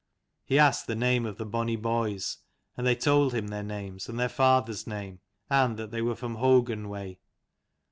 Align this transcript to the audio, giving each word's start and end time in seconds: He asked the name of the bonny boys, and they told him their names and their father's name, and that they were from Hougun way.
He 0.43 0.57
asked 0.57 0.87
the 0.87 0.95
name 0.95 1.27
of 1.27 1.37
the 1.37 1.45
bonny 1.45 1.75
boys, 1.75 2.37
and 2.75 2.87
they 2.87 2.95
told 2.95 3.35
him 3.35 3.49
their 3.49 3.61
names 3.61 4.09
and 4.09 4.19
their 4.19 4.29
father's 4.29 4.87
name, 4.87 5.19
and 5.47 5.77
that 5.77 5.91
they 5.91 6.01
were 6.01 6.15
from 6.15 6.37
Hougun 6.37 6.87
way. 6.89 7.19